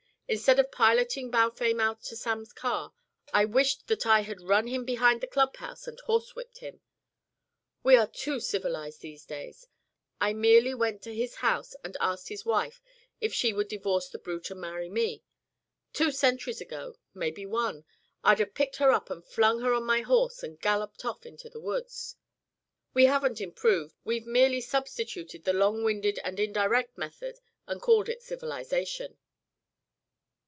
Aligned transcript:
Instead 0.33 0.57
of 0.59 0.71
piloting 0.71 1.29
Balfame 1.29 1.81
out 1.81 2.01
to 2.03 2.15
Sam's 2.15 2.53
car 2.53 2.93
I 3.33 3.43
wished 3.43 3.87
that 3.87 4.05
I 4.05 4.21
had 4.21 4.39
run 4.39 4.67
him 4.67 4.85
behind 4.85 5.19
the 5.19 5.27
clubhouse 5.27 5.87
and 5.87 5.99
horsewhipped 5.99 6.59
him. 6.59 6.79
We 7.83 7.97
are 7.97 8.07
too 8.07 8.39
civilised 8.39 9.01
these 9.01 9.25
days. 9.25 9.67
I 10.21 10.31
merely 10.31 10.73
went 10.73 11.01
to 11.01 11.13
his 11.13 11.35
house 11.35 11.75
and 11.83 11.97
asked 11.99 12.29
his 12.29 12.45
wife 12.45 12.81
if 13.19 13.33
she 13.33 13.51
would 13.51 13.67
divorce 13.67 14.07
the 14.07 14.19
brute 14.19 14.49
and 14.49 14.61
marry 14.61 14.87
me. 14.89 15.21
Two 15.91 16.11
centuries 16.11 16.61
ago 16.61 16.95
maybe 17.13 17.45
one 17.45 17.83
I'd 18.23 18.39
have 18.39 18.53
picked 18.53 18.77
her 18.77 18.93
up 18.93 19.09
and 19.09 19.25
flung 19.27 19.59
her 19.59 19.73
on 19.73 19.83
my 19.83 19.99
horse 19.99 20.43
and 20.43 20.61
galloped 20.61 21.03
off 21.03 21.19
to 21.23 21.49
the 21.49 21.59
woods. 21.59 22.15
We 22.93 23.03
haven't 23.03 23.41
improved; 23.41 23.95
we've 24.05 24.25
merely 24.25 24.61
substituted 24.61 25.43
the 25.43 25.51
long 25.51 25.83
winded 25.83 26.21
and 26.23 26.39
indirect 26.39 26.97
method 26.97 27.39
and 27.67 27.81
called 27.81 28.07
it 28.07 28.23
civilisation." 28.23 29.17